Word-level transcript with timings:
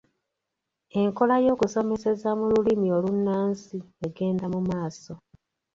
Enkola 1.01 1.35
y’okusomeseza 1.45 2.29
mu 2.39 2.45
Lulimi 2.51 2.87
olunnansi 2.97 3.77
egenda 4.07 4.45
mu 4.53 4.59
maaso. 4.69 5.13